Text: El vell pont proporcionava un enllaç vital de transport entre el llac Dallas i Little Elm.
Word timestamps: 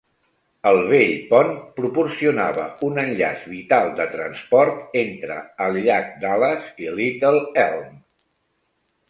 El 0.67 0.77
vell 0.91 1.11
pont 1.33 1.51
proporcionava 1.79 2.65
un 2.87 2.97
enllaç 3.01 3.43
vital 3.51 3.93
de 4.01 4.09
transport 4.15 4.97
entre 5.03 5.37
el 5.67 5.79
llac 5.85 6.11
Dallas 6.25 6.73
i 6.89 6.93
Little 6.99 7.45
Elm. 7.69 7.95